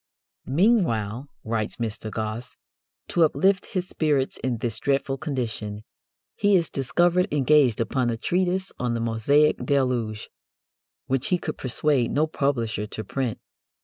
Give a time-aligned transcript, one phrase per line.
[0.47, 2.09] '""Meanwhile," writes Mr.
[2.09, 2.57] Gosse,
[3.09, 5.83] "to uplift his spirits in this dreadful condition,
[6.35, 10.31] he is discovered engaged upon a treatise on the Mosaic deluge,
[11.05, 13.37] which he could persuade no publisher to print.